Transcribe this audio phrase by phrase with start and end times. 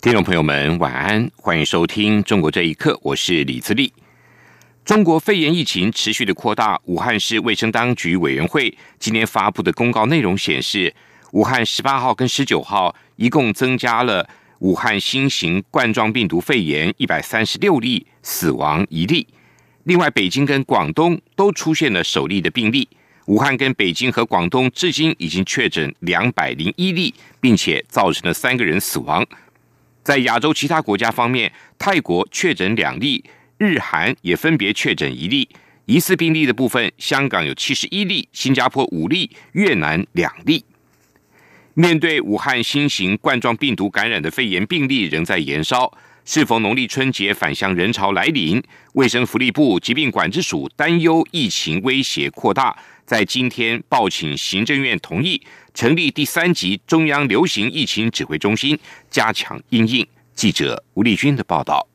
[0.00, 3.92] 听众朋友们，晚安，欢迎收听《中国这一刻》，我是李自立。
[4.84, 10.94] 中国肺炎疫情持续的扩大，武汉市卫生当局委员会今天发布的公告内容显示，
[11.32, 14.24] 武汉十八号跟十九号一共增加了
[14.60, 19.26] 武汉新型冠状病毒肺炎一百三十六例，死亡一例。
[19.82, 22.88] 另外，北京跟广东都出现了首例的病例。
[23.26, 29.26] 武汉跟北京和广东至今已经确诊两百零一例，并且造成了三个人死亡。
[30.08, 33.22] 在亚洲其他国家方面，泰国确诊两例，
[33.58, 35.46] 日韩也分别确诊一例。
[35.84, 40.64] 疑似病例的部分，香港有七十一例，新加坡五例，越南两例。
[41.74, 45.92] 面对武汉新型冠状病毒感染的肺炎病例仍在延烧，
[46.24, 48.62] 是否农历春节返乡人潮来临，
[48.94, 52.74] 卫生福利部疾病管制署担忧疫情威胁扩大。
[53.08, 55.40] 在今天报请行政院同意
[55.72, 58.78] 成立第三级中央流行疫情指挥中心，
[59.08, 60.06] 加强应应。
[60.34, 61.87] 记者吴丽君的报道。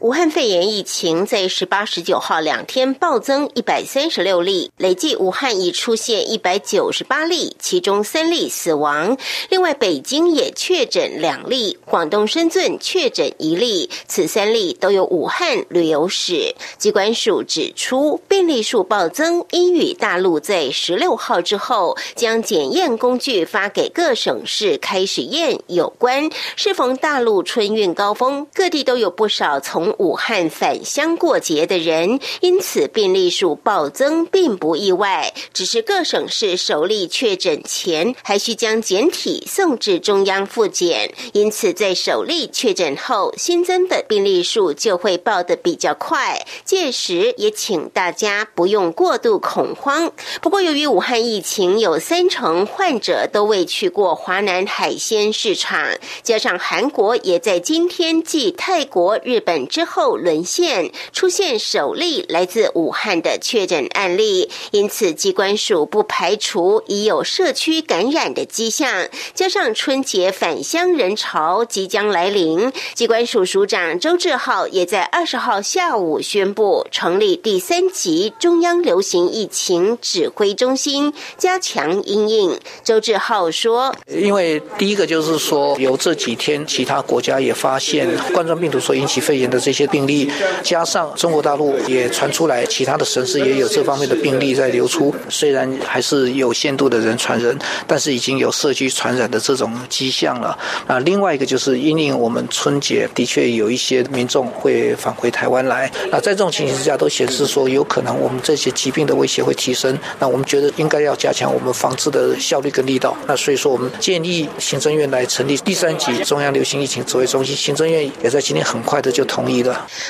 [0.00, 9.16] 武汉肺炎疫情在十八、十九号两天暴增一百三十六例，累计武汉已出现一百九十八例，其中三例死亡。
[9.48, 16.54] 另外，北京也确诊两例，广东深圳确诊一例，此三例都有武汉旅游史。
[16.76, 26.28] 机关署指出，病例数暴增，因与大陆在十六号之后将检验工具发给各省市开始验有关。
[26.54, 46.46] 适逢大陆春运高峰，各地都有不少从武汉返乡过节的人，因此病例数暴增并不意外，只是各省市首例确诊前还需将检体送至中央复检，因此在首例确诊后新增的病例数就会报得比较快。
[46.64, 50.12] 届时也请大家不用过度恐慌。
[50.40, 55.86] 不过，由于武汉疫情有三成患者都未去过华南海鲜市场，
[56.22, 59.66] 加上韩国也在今天继泰国、日本。
[59.76, 69.06] 之后沦陷，出现首例来自武汉的确诊案例，因此机关署不排除已有社区感染的迹象。
[69.34, 82.58] 加上春节返乡人潮即将来临，机关署署长周志浩也在二十号下午宣布成立第三级中央流行疫情指挥中心，加强应应。
[82.82, 90.30] 周志浩说：“因为第一个就是说，有这几天其他国家也发现冠状病毒所引起肺炎的。”这些病例
[90.62, 95.12] 加上中国大陆也传出来，其他的城市也有这方面的病例在流出。
[95.28, 100.56] 虽然还是有限度的人传人，但是已经有社区传染的这种迹象了。
[100.86, 105.90] 啊，另外一个就是因应我们春节的确有一些民众会返回台湾来。
[106.12, 109.98] 那在这种情形之下，都显示说有可能我们这些疾病的威胁会提升。
[110.20, 113.16] 那我们觉得应该要加强我们防治的效率跟力道。
[113.26, 117.56] 那所以说，我们建议行政院来成立第三级中央流行疫情指挥中心。
[117.56, 119.55] 行政院也在今天很快的就同意。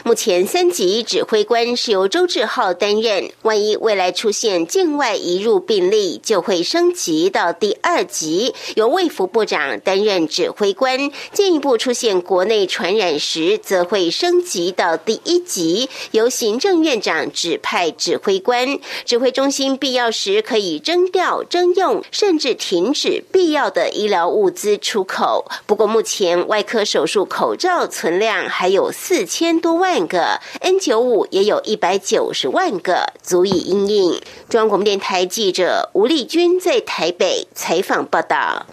[0.05, 18.79] 目前三级指挥官是由周志浩担任，万一未来出现境外移入病例，就会升级到第二级，由卫福部长担任指挥官；进一步出现国内传染时，则会升级到第一级，由行政院长指派指挥官。
[19.05, 25.45] 指挥中心必要时可以征调、征用，甚至停止必要的医疗物资出口。
[25.67, 29.36] 不过，目前外科手术口罩存量还有四千。
[29.39, 34.19] 千多万个 N 九五也有一百九十万个，足以应应。
[34.49, 38.65] 中央广播电台记者吴丽君在台北采访报道。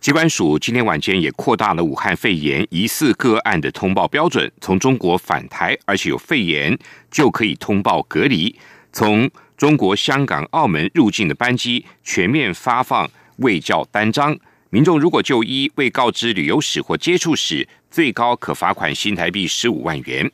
[0.00, 6.78] 机关署今天晚间也扩大了武汉肺炎疑似个案的通报标准，从中国返台而且有肺炎
[7.10, 8.58] 就可以通报隔离。
[8.90, 14.34] 从中国香港、澳门入境的班机全面发放卫教单张。
[14.70, 20.28] 民众如果就医未告知旅游史或接触史，最高可罚款新台币十五万元。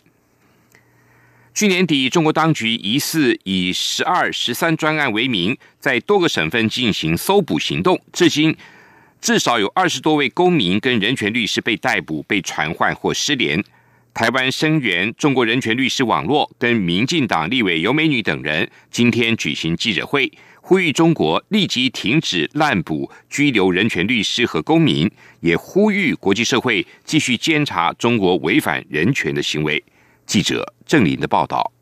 [1.52, 8.56] 去年底，中国当局疑似以“十二、十三”专案为名，在多个省份进行搜捕行动，至今
[9.20, 13.62] 至少有二十多位公民跟人权律师被逮捕、被传唤或失联。
[14.14, 20.32] 台湾声援中国人权律师网络跟民进党立委尤美女等人今天举行记者会。
[20.70, 29.82] 呼吁中国立即停止滥捕、拘留人权律师和公民，也呼吁国际社会继续监察中国违反人权的行为。
[30.26, 31.72] 记者郑林的报道。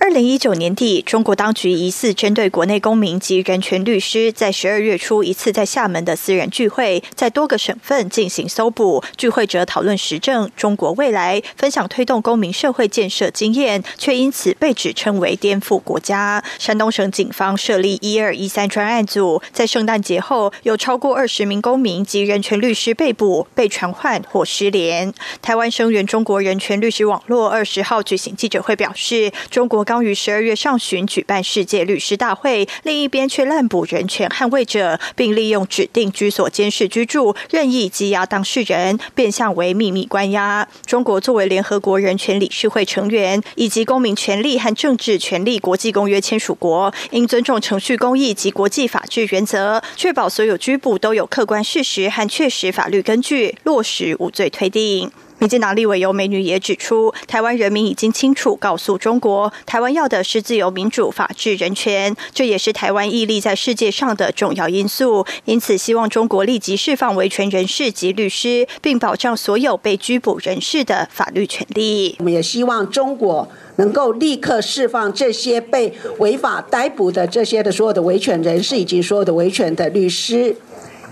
[0.00, 9.02] 二零一九年底，中国当局疑似针对国内公民及人权律师，在十二月初一次在厦门的私人聚会，在多个省份进行搜捕。
[9.16, 16.44] 聚会者讨论时政、中国未来，分享推动公民社会建设经验，却因此被指称为颠覆国家。
[16.60, 25.12] 山东省警方设立一二一三专案组，在圣诞节后，有超过二十名公民及人权律师被捕、被传唤或失联。
[25.42, 29.84] 台湾声援中国人权律师网络二十号举行记者会表示，中国。
[29.88, 40.68] 刚于十二月上旬举办世界律师大会，另一边却滥捕人权捍卫者，并利用指定居所监视居住，任意羁押当事人，变相为秘密关押。
[40.84, 55.10] 中国作为联合国人权理事会成员，以及公民权利和政治权利国际公约签署国，应尊重程序公义及国际法治原则，确保所有拘捕都有客观事实和确实法律根据，落实无罪推定。
[55.38, 65.24] 民进党立委尤美女也指出，台湾人民已经清楚告诉中国，台湾要的是自由、民主、法治、人权，这也是台湾屹立在世界上的重要因素。
[65.44, 72.16] 因此，希望中国立即释放维权人士及律师，并保障所有被拘捕人士的法律权利。
[72.18, 80.56] 我们也希望中国能够立刻释放这些被违法逮捕的这些的所有的维权人士以及所有的维权的律师，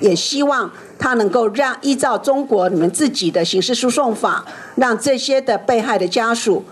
[0.01, 0.71] 也希望。
[0.99, 4.45] 他能够让依照中国你们自己的刑事诉讼法，
[4.77, 6.65] 让这些的被害的家属，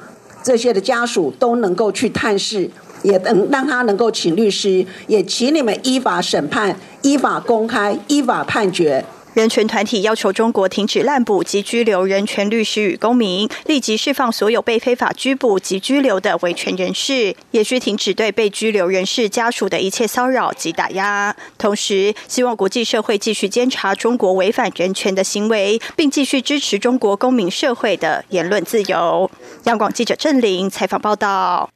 [0.42, 2.70] 这些的家属都能够去探视，
[3.02, 9.04] 也能让他能够请律师，也请你们依法审判、依法公开、依法判决。
[9.34, 21.34] 人权团体要求中国停止滥捕及拘留人权律师与公民，立即释放所有被非法拘捕及拘留的维权人士，也需停止对被拘留人士家属的一切骚扰及打压。
[21.58, 29.28] 同时，希望国际社会继续监察中国违反人权的行为，并继续支持中国公民社会的言论自由。
[29.64, 31.68] 央广记者郑玲采访报道：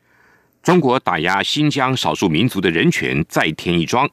[0.63, 4.09] 中国打压新疆少数民族的人权再添一桩。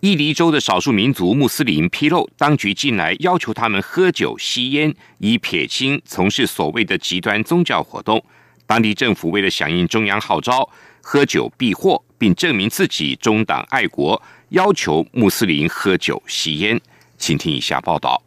[0.00, 8.24] 伊犁州的少数民族穆斯林披露，当局近来要求他们喝酒、吸烟，以撇清从事所谓的极端宗教活动。
[8.66, 10.66] 当地政府为了响应中央号召，
[11.02, 16.80] 喝酒避祸，并证明自己中党爱国，要求穆斯林喝酒、吸烟。
[17.18, 18.22] 请听以下报道：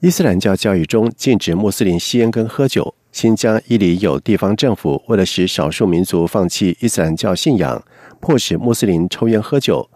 [0.00, 2.94] 伊斯兰教教育中禁止穆斯林吸烟跟喝酒。
[3.10, 7.82] 新疆伊犁有地方政府为了使少数民族放弃伊斯兰教信仰，
[8.20, 9.88] 迫使穆斯林抽烟喝酒。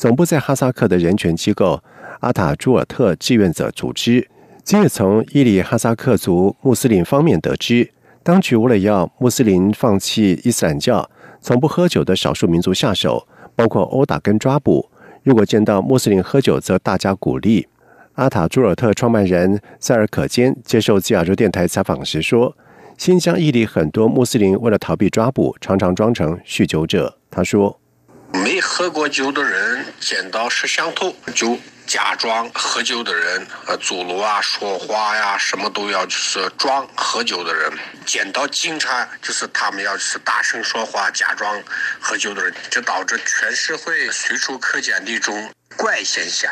[0.00, 1.78] 总部在哈萨克的人权机构
[2.20, 4.26] 阿塔朱尔特志愿者组织，
[4.64, 7.90] 今日从伊犁哈萨克族穆斯林方面得知，
[8.22, 11.10] 当局为了要穆斯林放弃伊斯兰教，
[11.42, 14.88] 从不喝酒的少数民族下手，包括殴打跟抓捕。
[15.22, 17.68] 如果见到穆斯林喝酒，则大加鼓励。
[18.14, 22.56] 阿塔朱尔特创办人塞尔可坚接受自亚洲电台采访时说
[22.96, 27.79] ：“新疆伊犁很多穆斯林为了逃避抓捕，常常装成酗酒者。”他说。
[28.32, 37.72] 没喝过酒的人见到摄像头就假装喝酒的人，呃，走路啊、说话呀，什么都要就是装喝酒的人。
[38.06, 41.60] 见到警察就是他们要是大声说话，假装
[41.98, 46.50] 喝酒的人，这导致全社会随处可见的一种怪现象。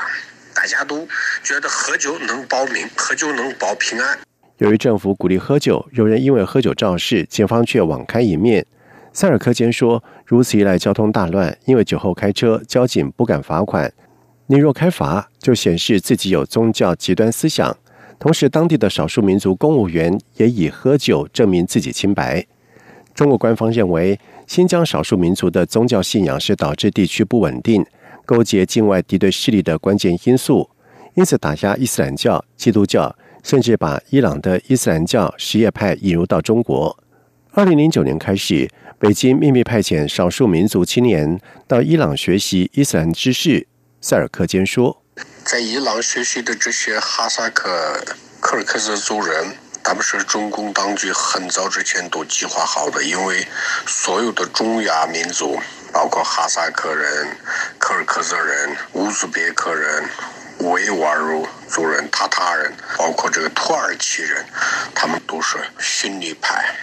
[0.53, 1.07] 大家都
[1.45, 4.19] 觉得喝酒能保命，喝酒能保平安。
[4.57, 8.67] 由于政府鼓励喝酒，有人因为喝酒肇事，警方却网开一面。
[9.13, 13.93] 塞尔科坚说：“如此一来，交通大乱，因为酒后开车，交警不敢罚款。
[14.47, 17.77] 你若开罚，就显示自己有宗教极端思想。
[18.19, 22.47] 同时，当地的少数民族公务员也以喝酒证明自己清白。
[23.15, 27.85] 中国官方认为，新疆少数民族的宗教信仰是导致地区不稳定、
[28.25, 30.71] 勾结境外敌对势力的关键因素，
[31.15, 36.97] 因此打压伊斯兰教、基督教，甚至把伊朗的伊斯兰教什叶派引入到中国。
[37.53, 38.69] 二零零九年开始。”
[39.01, 43.69] 北京秘密派遣少数民族青年到伊朗学习伊斯兰知识。
[44.01, 45.05] 塞尔克坚说
[45.47, 48.05] ：“在伊朗学习的这些哈萨克、
[48.41, 53.47] 柯尔克孜族人，他们是中共当局很早之前都计划好的，因为
[53.87, 55.57] 所有的中亚民族，
[55.93, 57.29] 包括哈萨克人、
[57.79, 60.05] 柯尔克孜人、乌兹别克人、
[60.73, 61.21] 维吾尔
[61.69, 64.45] 族人、塔塔人，包括这个土耳其人，
[64.93, 66.75] 他们都是逊尼派。”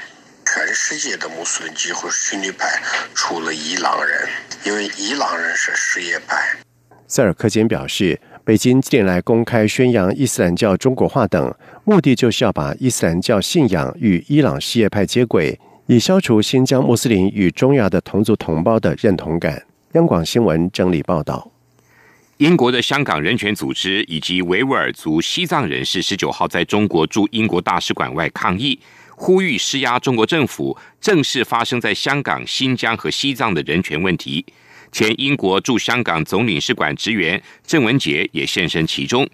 [0.55, 2.81] 全世界的穆斯林几乎是逊尼派，
[3.13, 4.25] 除了伊朗人，
[4.63, 6.37] 因为伊朗人是什叶派。
[7.09, 19.61] 塞尔克坚表示，北京近年来公开宣扬伊斯兰教中国化等，目的就是要把伊斯兰教信仰与伊朗什叶派接轨，以消除新疆穆斯林与中亚的同族同胞的认同感。
[19.91, 21.51] 央广新闻整理报道。
[22.37, 28.79] 英国的香港人权组织以及维吾尔族西藏人士十九号在中国驻英国大使馆外抗议，
[29.15, 34.45] 呼吁施压中国政府正视发生在香港、新疆和西藏的人权问题。
[34.91, 39.27] 前英国驻香港总领事馆职员郑文杰也现身其中。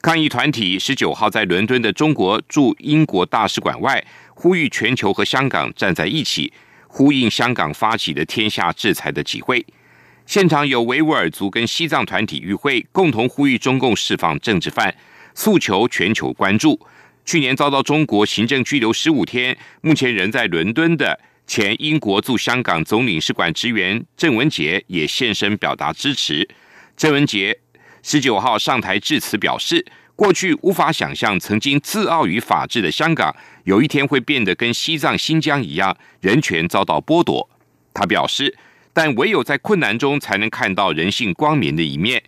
[0.00, 4.04] 抗议团体十九号在伦敦的中国驻英国大使馆外
[4.34, 6.52] 呼吁全球和香港站在一起，
[6.86, 9.64] 呼应香港发起的天下制裁的集会。
[10.26, 14.94] 现场有维吾尔族跟西藏团体与会，共同呼吁中共释放政治犯，
[15.34, 16.78] 诉求全球关注。
[17.24, 26.48] 去年遭到中国行政拘留十五天，目前仍在伦敦的前英国驻香港总领事馆职员郑文杰也现身表达支持。
[26.96, 27.58] 郑文杰
[28.02, 37.48] 十九号上台致辞表示，过去无法想象曾经自傲于法治的香港，有一天会变得跟西藏、新疆一样，人权遭到剥夺。
[37.92, 38.56] 他表示。
[38.96, 42.22] 但唯有在困难中，才能看到人性光明的一面。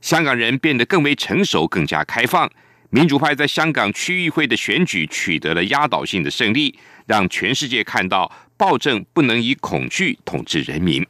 [0.00, 2.48] 香港人变得更为成熟、更加开放。
[2.94, 11.02] 民主派在香港区议会的选举取得了压倒性的胜利，让全世界看到暴政不能以恐惧统治人民。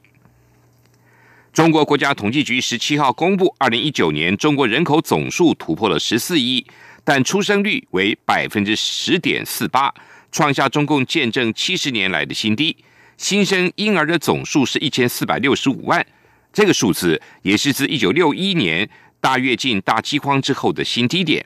[1.53, 6.65] 中国国家统计局十七号公布，二零一九年中国人口总数突破了十四亿，
[7.03, 9.93] 但出生率为百分之十点四八，
[10.31, 12.77] 创下中共建政七十年来的新低。
[13.17, 16.07] 新生婴儿的总数是一千四百六十五万，
[16.53, 18.89] 这个数字也是自一九六一年
[19.21, 21.45] 大跃进、大饥荒之后的新低点。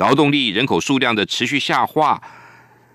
[0.00, 2.18] 劳动力人口数量的持续下滑，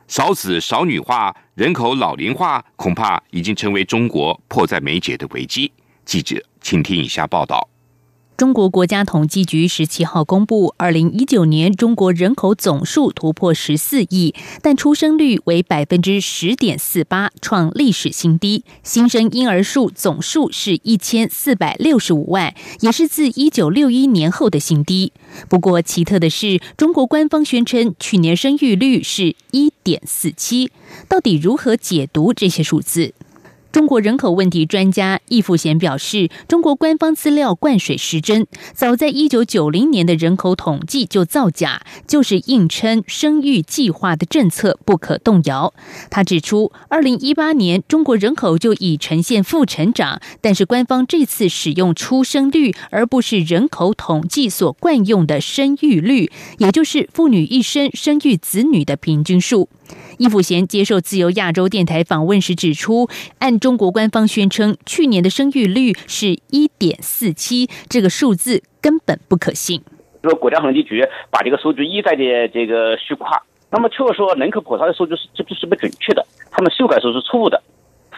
[0.07, 5.71] 少子少女化、人口老龄化，恐怕已经成为中国迫在眉睫的危机。
[6.03, 7.69] 记者，请听以下报道。
[8.37, 18.65] 中国国家统计局十七号公布，二零一九年中国人口总数突破十四亿，但出生率为百分之十点四八，创历史新低。
[18.83, 25.13] 新生婴儿数总数是一千四百六十五万，也是自一九六一年后的新低。
[25.47, 30.69] 不过，奇特的是，中国官方宣称去年生育率是一点四七，
[31.07, 33.13] 到底如何解读这些数字？
[33.75, 45.73] 中国人口问题专家易富贤表示，中国官方资料灌水失真，早在一九九零年的人口统计就造假，就是硬称生育计划的政策不可动摇。
[46.09, 59.67] 他指出，二零一八年中国人口就已呈现负成长，但是官方这次使用出生率，而不是人口统计所惯用的生育率，也就是妇女一生生育子女的平均数。
[60.17, 63.07] 易富贤接受自由亚洲电台访问时指出，
[63.39, 69.81] 按中国官方宣称，去年的生育率是一点四七，这个数字根本不可信。
[70.23, 77.61] 说国家统计局把这个数据一再的这个虚夸，那么确实说人口普查的数据是这不是不准确的，他们修改时是错误的。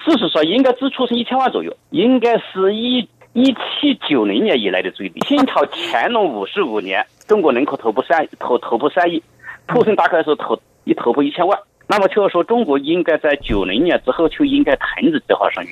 [0.06, 3.00] 事实上，应该只出生一千万左右，应该是一
[3.34, 5.20] 一七九零年以来的最低。
[5.22, 9.22] 清朝乾隆五十五年，中国人口突破三突突破三亿，
[9.68, 11.60] 出生大概是头一突破一千万。
[11.90, 15.70] 那么就是说，中国应该在九零年之后就应该停止计划生育。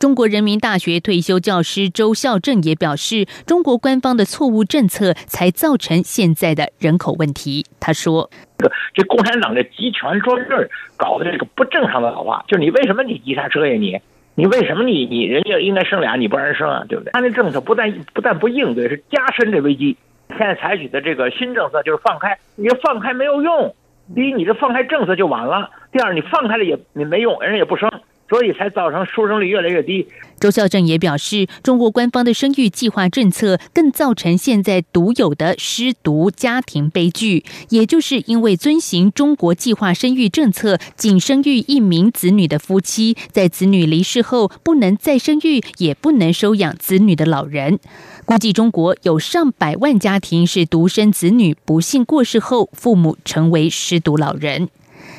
[0.00, 7.64] 中国人民大学退休教师周孝正也表示，中国官方的错误政策才造成现在的人口问题。
[7.78, 13.74] 他说：“这这共产党的集权专制搞的这个不正常的老话，就你为什么你急刹车呀？
[13.74, 13.96] 你
[14.34, 16.84] 你为什么你你人家应该生俩你不让人生啊？
[16.88, 17.12] 对不对？
[17.12, 19.96] 他那政策不但不但不应对，是加深这危机。
[20.30, 23.72] 现在采取的这个新政策就是放开，你放开没有用。”
[24.14, 27.90] 第一，你这放开政策就晚了；第二，你放开了也你没用，人也不生，
[28.28, 30.06] 所以才造成出生率越来越低。
[30.38, 47.78] 周孝正也表示，中国官方的生育计划政策更造成现在独有的失独家庭悲剧，也就是因为遵循中国计划生育政策，仅生育一名子女的夫妻，在子女离世后不能再生育，也不能收养子女的老人。
[48.26, 54.70] 估计中国有上百万家庭是独生子女不幸过世后，父母成为失独老人。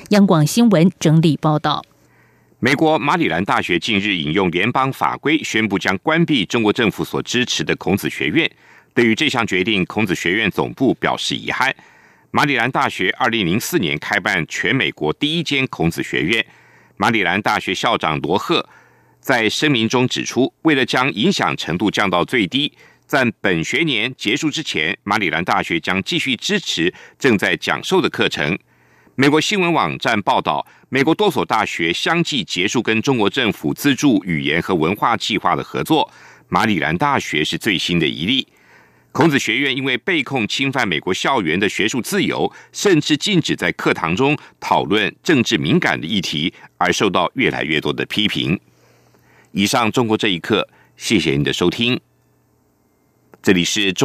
[0.09, 1.85] 央广新闻整理报道：
[2.59, 8.49] 美国马里兰大学近日引用联邦法规，宣布将关闭中国政府所支持的孔子学院。
[8.95, 11.73] 对于这项决定，孔子学院总部表示遗憾。
[12.31, 16.43] 马里兰大学二零零四年开办全美国第一间孔子学院。
[16.97, 18.67] 马里兰大学校长罗赫
[19.19, 22.73] 在声明中指出，为了将影响程度降到最低。
[23.07, 28.57] 在本学年结束之前，马里兰大学将继续支持正在讲授的课程。
[29.13, 36.11] 美国新闻网站报道，美国多所大学相继结束跟中国政府资助语言和文化计划的合作。
[36.49, 38.47] 马里兰大学是最新的一例。
[39.11, 48.59] 孔子学院因为被控侵犯美国校园的学术自由，甚至禁止在课堂中讨论政治敏感的议题，而受到越来越多的批评。
[49.51, 50.67] 以上，中国这一刻。
[50.97, 51.99] 谢谢您的收听，
[53.45, 54.03] 这里是中。